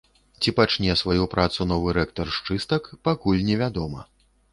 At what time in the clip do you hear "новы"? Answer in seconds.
1.71-1.93